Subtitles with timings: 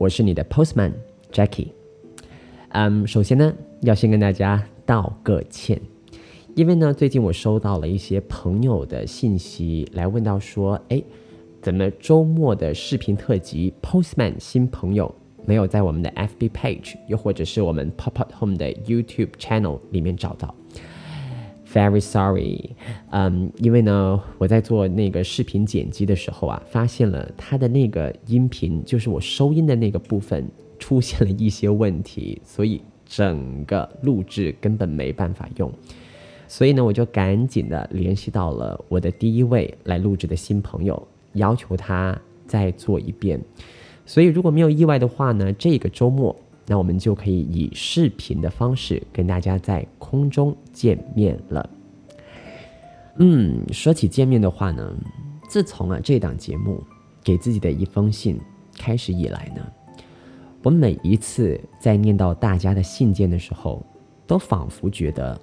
[0.00, 0.92] 我是你的 Postman
[1.30, 1.68] Jackie。
[2.70, 5.78] 嗯，首先呢，要先跟大家道个歉，
[6.56, 11.02] 因为呢，最近我收到了一些朋友的信息，来问到说，哎，
[11.60, 20.54] 怎么周末的视频特辑 Postman 新朋友没有在我们的 FB page，又或者是我们 Pop Up Home 的 YouTube channel 里面找到
[21.72, 22.70] ？Very sorry，
[23.10, 35.72] 嗯，因为呢，我在做那个视频剪辑的时候啊，发现了它的那个音频，就是我收音的那个部分出现了一些问题，所以整个录制根本没办法用。
[36.48, 43.40] 所以呢，我就赶紧的联系到了我的第一位来录制的新朋友，要求他再做一遍。
[44.04, 46.34] 所以如果没有意外的话呢，这个周末。
[46.70, 51.68] 那我们就可以以视频的方式跟大家在空中见面了。
[53.16, 54.94] 嗯，说起见面的话呢，
[55.48, 56.80] 自从啊这档节目
[57.24, 58.40] 给自己的一封信
[58.78, 59.66] 开始以来呢，
[60.62, 63.84] 我每一次在念到大家的信件的时候，
[64.24, 65.36] 都仿佛觉得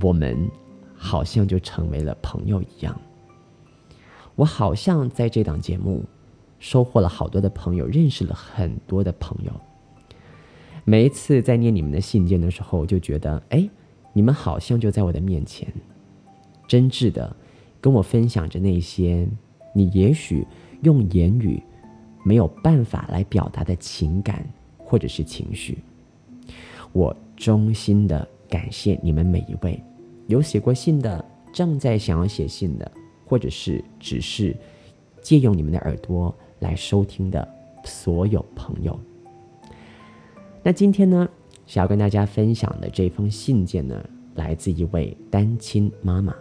[0.00, 0.50] 我们
[0.94, 2.98] 好像就成为了朋友一样。
[4.34, 6.02] 我好像在这档节目
[6.58, 9.52] 收获了好多的朋友，认识了很多的朋友。
[10.88, 13.68] 每一次在念你们的信件的时候，就觉得，哎，
[14.14, 15.70] 你们好像就在我的面前，
[16.66, 17.36] 真挚的
[17.78, 19.28] 跟我分享着那些
[19.74, 20.46] 你也许
[20.80, 21.62] 用言语
[22.24, 24.42] 没有办法来表达的情感
[24.78, 25.76] 或者是情绪。
[26.94, 29.78] 我衷心的感谢你们每一位
[30.26, 31.22] 有写过信的，
[31.52, 32.90] 正在想要写信的，
[33.26, 34.56] 或者是只是
[35.20, 37.46] 借用你们的耳朵来收听的
[37.84, 38.98] 所有朋友。
[40.64, 41.26] 那今天呢，
[41.66, 44.04] 想要跟大家分享的这封信件呢，
[44.34, 46.34] 来自一位单亲妈妈，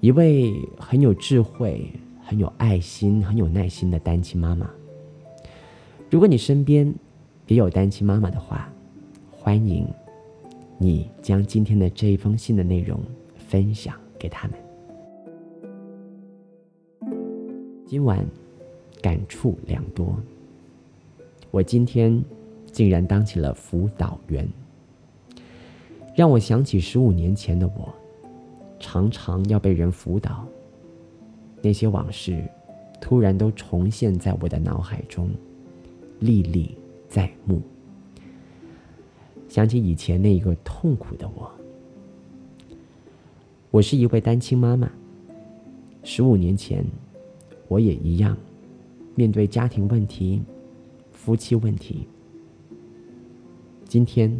[0.00, 1.90] 一位很有智慧、
[2.24, 4.70] 很有爱心、很有耐心的单亲妈妈。
[6.08, 6.94] 如果你身边
[7.48, 8.72] 也有单亲妈妈的话，
[9.30, 9.86] 欢迎
[10.78, 12.98] 你将今天的这一封信的内容
[13.36, 14.56] 分享给他们。
[17.84, 18.24] 今晚
[19.02, 20.16] 感触良多，
[21.50, 22.24] 我今天。
[22.76, 24.46] 竟然当起了辅导员，
[26.14, 27.90] 让我想起十五年前的我，
[28.78, 30.46] 常常要被人辅导。
[31.62, 32.44] 那些往事，
[33.00, 35.30] 突然都重现在我的脑海中，
[36.20, 36.76] 历历
[37.08, 37.62] 在目。
[39.48, 41.50] 想起以前那一个痛苦的我，
[43.70, 44.92] 我是一位单亲妈妈。
[46.02, 46.84] 十五年前，
[47.68, 48.36] 我也一样，
[49.14, 50.42] 面对家庭问题、
[51.10, 52.06] 夫妻问题。
[53.88, 54.36] 今天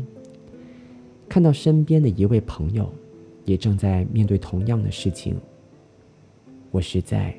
[1.29, 2.93] 看到身边的一位朋友，
[3.45, 5.37] 也正在面对同样的事情，
[6.71, 7.35] 我实在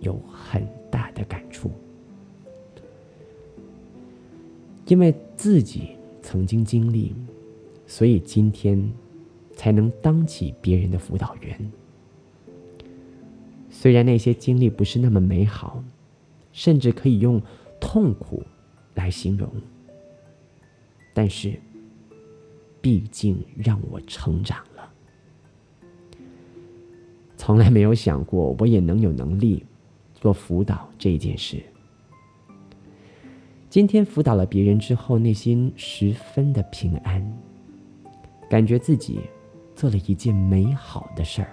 [0.00, 1.70] 有很大的感触。
[4.86, 5.90] 因为自己
[6.22, 7.14] 曾经经历，
[7.86, 8.90] 所以今天
[9.54, 11.72] 才能当起别人的辅导员。
[13.70, 15.84] 虽然那些经历不是那么美好，
[16.52, 17.40] 甚至可以用
[17.78, 18.42] 痛苦
[18.94, 19.48] 来形容。
[21.18, 21.52] 但是，
[22.80, 24.88] 毕竟让我成长了。
[27.36, 29.66] 从来没有想过我也能有能力
[30.14, 31.60] 做辅导这一件事。
[33.68, 37.20] 今天辅导了别人之后，内心十分的平安，
[38.48, 39.18] 感觉自己
[39.74, 41.50] 做了一件美好的事儿。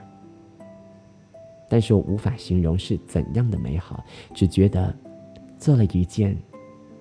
[1.68, 4.96] 但是我无法形容是怎样的美好，只觉得
[5.58, 6.38] 做了一件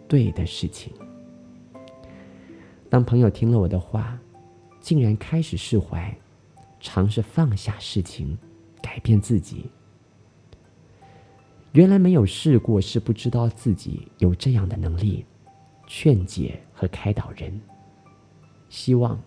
[0.08, 0.90] 对的事情。
[2.94, 4.16] 当朋友听了我的话，
[4.80, 6.16] 竟然开始释怀，
[6.78, 8.38] 尝试放下事情，
[8.80, 9.68] 改变自己。
[11.72, 15.26] 原来没有试过，是不知道自己有这样的能力，
[15.88, 17.60] 劝解和开导人。
[18.68, 19.20] 希望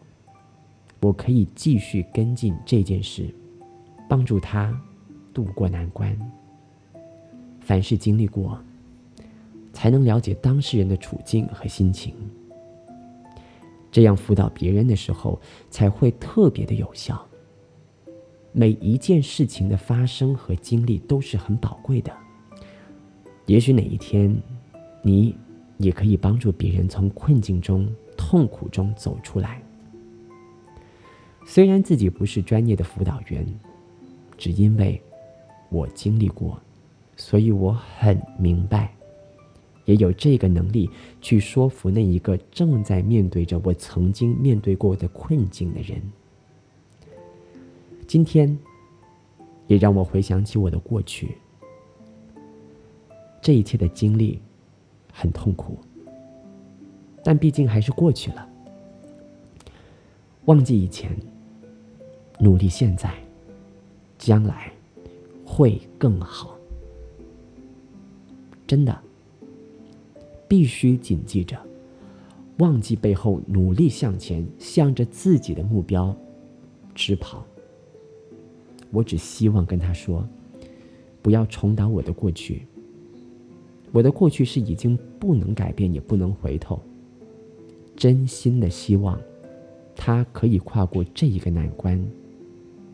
[1.01, 3.35] 我可以继续跟进这件事，
[4.07, 4.81] 帮助他
[5.33, 6.17] 渡过难关。
[7.59, 8.57] 凡事经历过，
[9.73, 12.15] 才能了解当事人的处境和心情。
[13.97, 15.41] 这样辅导别人的时候，
[15.71, 17.19] 才会特别的有效。
[18.51, 22.15] 每一件事情的发生和经历都是很宝贵的。
[23.47, 24.39] 也许哪一天，
[25.01, 25.35] 你
[25.79, 29.59] 也可以帮助别人从困境中、痛苦中走出来。
[31.43, 33.43] 虽然自己不是专业的辅导员，
[34.37, 35.01] 只因为
[35.69, 36.61] 我经历过，
[37.15, 38.93] 所以我很明白，
[39.87, 40.89] 也有这个能力
[41.21, 46.01] 去说服那一个正在面对着我曾经面对过的困境的人。
[48.05, 48.57] 今天，
[49.65, 51.37] 也让我回想起我的过去。
[53.41, 54.41] 这一切的经历
[55.13, 55.77] 很痛苦，
[57.23, 58.49] 但毕竟还是过去了。
[60.45, 61.15] 忘记以前，
[62.39, 63.13] 努力现在，
[64.17, 64.69] 将来
[65.45, 66.57] 会更好。
[68.65, 69.01] 真的，
[70.47, 71.57] 必须谨记着，
[72.59, 76.15] 忘记背后，努力向前，向着自己的目标
[76.95, 77.45] 直跑。
[78.91, 80.27] 我只希望跟他说
[81.21, 82.65] ：“不要重蹈我的过去。
[83.91, 86.79] 我的过去是已经不能改变，也不能回头。
[87.95, 89.19] 真心的希望，
[89.95, 92.01] 他可以跨过这一个难关，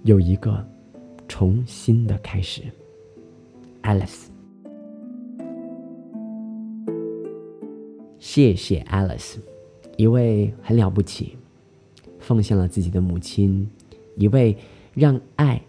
[0.04, 0.66] 有一个
[1.28, 2.64] 重新的开始。”
[3.84, 4.28] Alice，
[8.34, 9.36] 谢谢 Alice，
[9.96, 11.38] 一位很了不起，
[12.18, 13.70] 奉献了自己的母亲，
[14.18, 14.58] 一位
[14.96, 15.62] 让爱。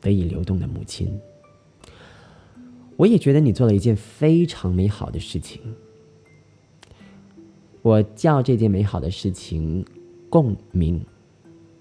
[0.00, 1.18] 得以流动的母亲，
[2.96, 5.60] 我也觉得你做了一件非常美好的事情。
[7.82, 9.84] 我叫这件美好的事情
[10.30, 11.04] 共鸣，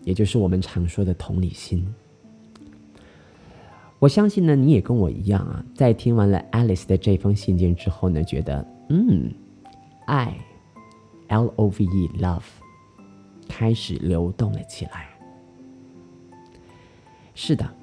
[0.04, 1.86] 也就是我们常说的同理心。
[4.00, 9.32] 我相信呢，你也跟我一样啊，在听完了 Alice 的这封信件之后呢，觉得嗯，
[10.06, 10.38] 爱
[11.28, 12.44] ，L O V E，love，
[13.48, 15.10] 开始流动了起来。
[17.34, 17.76] 是的。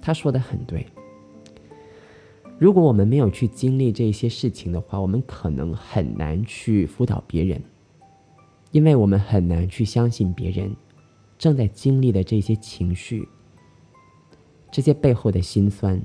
[0.00, 0.86] 他说的很对。
[2.58, 7.62] 如果我们没有去经历这些事情的话，我们可能很难去辅导别人，
[8.70, 10.76] 因为我们很难去相信别人
[11.38, 13.26] 正在经历的这些情绪，
[14.70, 16.00] 这些背后的辛酸。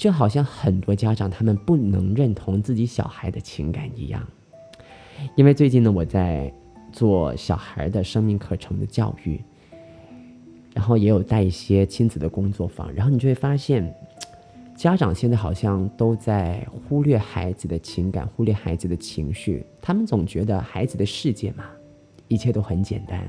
[0.00, 4.26] 就好像很多家长他们不能认同自己小孩的情感一样，
[5.36, 6.50] 因为最近呢，我在
[6.90, 9.38] 做小孩的生命课程的教育。
[10.72, 13.94] 然后也有带一些亲子的工作坊，然后你就会发现，
[14.74, 19.66] 家长现在好像都在忽略孩子的情感，忽略孩子的情绪。
[19.82, 21.64] 他们总觉得孩子的世界嘛，
[22.28, 23.20] 一切都很简单。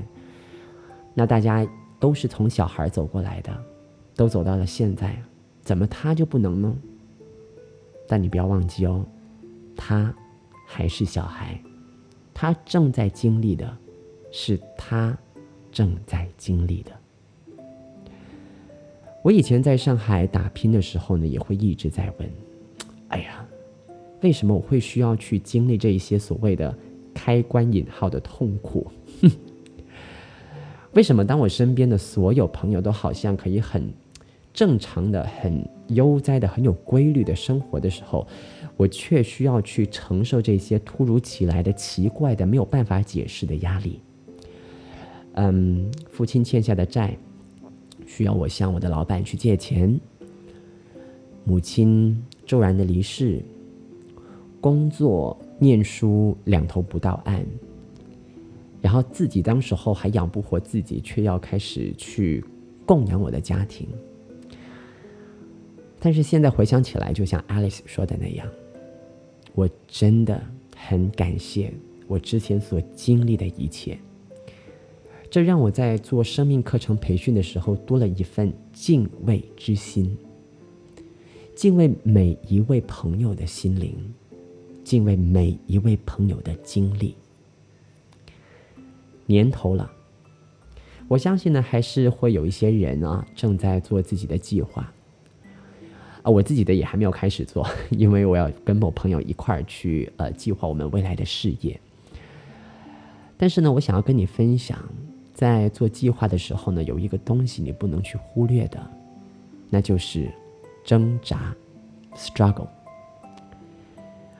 [1.12, 1.66] 那大家
[2.00, 3.52] 都是从小孩走过来的，
[4.14, 5.14] 都走到了现在，
[5.62, 6.76] 怎么他就不能呢？
[8.06, 9.06] 但你不要忘记哦，
[9.76, 10.14] 他
[10.66, 11.58] 还是小孩，
[12.34, 13.74] 他正在经历的，
[14.30, 15.16] 是他
[15.70, 16.90] 正在经历的。
[19.22, 22.28] 我以前在上海打拼的时候呢，也会一直在问
[23.08, 23.46] ：“哎呀，
[24.20, 26.76] 为什么我会需要去经历这一些所谓的
[27.14, 28.90] 开关引号的痛苦？
[29.22, 29.30] 哼
[30.92, 33.90] 为什么当我身边的所有朋友都好像可以很
[34.52, 38.26] 正常的、很悠哉的、很有规律的生活的时候，
[38.76, 44.00] 我却需要去承受这些突如其来的、奇怪的、没有办法解释的压力？
[45.34, 47.16] 嗯，父亲欠下的债。”
[48.04, 49.98] 需要我向我的老板去借钱，
[51.44, 53.42] 母亲骤然的离世，
[54.60, 57.46] 工作、念书两头不到岸，
[58.82, 62.44] 然后自己当时候还养不活自己，却要开始去
[62.84, 63.88] 供养我的家庭。
[66.04, 68.44] 但是现在回想起来，就像 Alice 说的那样，
[69.54, 70.42] 我真的
[70.76, 71.72] 很感谢
[72.08, 73.96] 我之前所经历的一切。
[75.30, 80.18] 这让我在做生命课程培训的时候多了一份敬畏之心，
[81.54, 83.96] 敬畏每一位朋友的心灵，
[84.82, 87.14] 敬畏每一位朋友的经历。
[89.24, 89.88] 年头了，
[91.06, 94.92] 我相信呢，还是会有一些人啊正在做自己的计划，
[96.22, 101.80] 啊，我自己的也还没有开始做， 因为我要跟某朋友一块儿去呃计划我们未来的事业。
[103.36, 104.78] 但是呢，我想要跟你分享。
[105.34, 108.78] 在做计划的时候呢，有一个东西你不能去忽略的，
[109.70, 110.30] 那就是
[110.84, 111.56] 挣扎
[112.14, 112.68] （struggle）。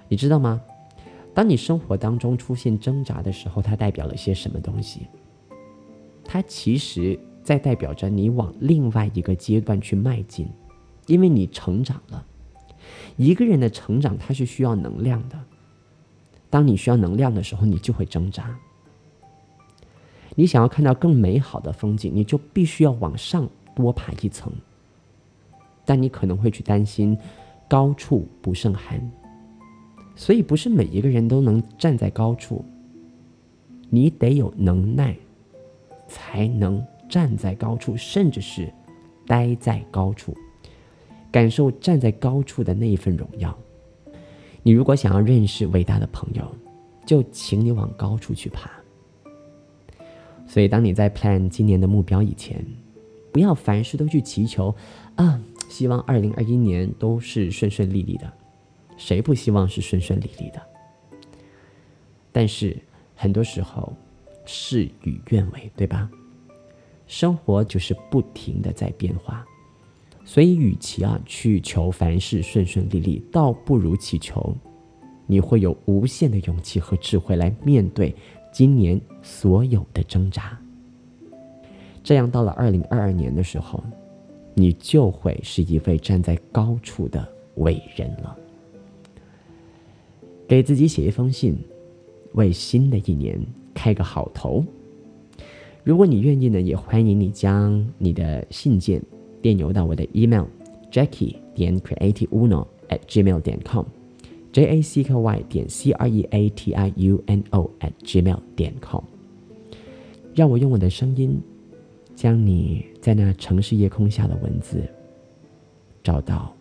[0.09, 0.61] 你知道吗？
[1.35, 5.09] 当你生活当中出现挣扎的时候，它代表了些什么东西？
[6.25, 10.47] 它其实在代表着你往另外一个阶段去迈进，
[11.13, 12.25] 因为你成长了。
[13.19, 15.39] 一个人的成长，它是需要能量的。
[16.49, 18.59] 当你需要能量的时候，你就会挣扎。
[20.35, 24.51] 你想要看到更美好的风景，你就必须要往上多爬一层。
[25.85, 27.19] 但你可能会去担心
[27.69, 29.13] 高处不胜寒，
[30.17, 32.65] 所以不是每一个人都能站在高处，
[33.91, 35.15] 你得有能耐，
[36.09, 38.73] 才能站在高处，甚至是
[39.27, 40.35] 待在高处，
[41.33, 43.59] 感受站在高处的那一份荣耀。
[44.63, 46.47] 你如果想要认识伟大的朋友，
[47.05, 48.71] 就请你往高处去爬。
[50.47, 52.65] 所以，当你在 plan 今年的目标以前，
[53.33, 54.75] 不要凡事都去祈求
[55.17, 58.31] 啊，希望二零二一年都是顺顺利利的。
[58.99, 60.63] 谁不希望是顺顺利利的？
[62.31, 62.77] 但是
[63.17, 63.93] 很多时候
[64.45, 66.11] 事与愿违，对吧？
[67.07, 69.45] 生活就是不停的在变化，
[70.25, 74.55] 所以与其啊去求凡事顺顺利利，倒不如祈求
[75.27, 78.15] 你会有无限的勇气和智慧来面对
[78.53, 80.59] 今年所有的挣扎。
[82.03, 83.83] 这样到了二零二二年的时候，
[84.55, 87.27] 你就会是一位站在高处的
[87.57, 88.37] 伟人了。
[90.49, 91.57] 给自己写一封信，
[92.35, 93.41] 为新的一年
[93.73, 94.65] 开个好头。
[95.83, 99.03] 如果你愿意呢，也欢迎你将你的信件
[99.43, 100.45] 电邮到我的 email
[100.91, 106.27] jackie 点 creativeuno at gmail 点 com，j a c k y 点 c r e
[106.31, 109.03] a t i u n o at gmail 点 com。
[110.35, 111.39] 让我用我的声音，
[112.15, 114.83] 将你在那城市夜空下的文字，
[116.03, 116.55] 找到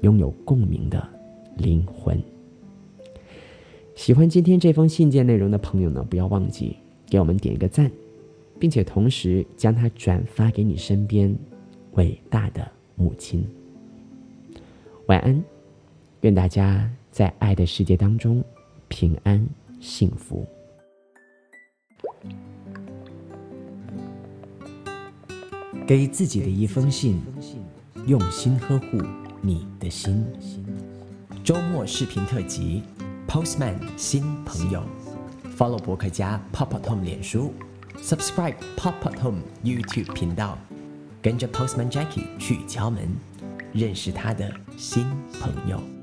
[0.00, 1.06] 拥有共鸣的
[1.56, 2.20] 灵魂。
[3.94, 6.76] 喜欢今天这封信件内容的朋友呢，不要忘记
[7.08, 7.90] 给我们点一个赞，
[8.58, 11.34] 并且同时将它转发给你身边
[11.96, 13.46] 伟大的母亲。
[15.08, 15.44] 晚安，
[16.22, 18.42] 愿大家在爱的世界当中
[18.88, 19.46] 平安
[19.80, 20.46] 幸福。
[25.86, 27.20] 给自己的一封信，
[28.06, 28.98] 用心呵护
[29.42, 30.24] 你的心。
[31.44, 32.82] 周末视频特辑。
[33.28, 34.82] Postman 新朋友
[35.58, 37.52] ，Follow 博客家 Pop Up Home 脸书
[37.98, 40.56] ，Subscribe Pop Up Home YouTube 频道，
[41.26, 43.02] 跟着 Postman Jackie 去敲门，
[43.72, 45.04] 认识他的新
[45.40, 45.95] 朋友。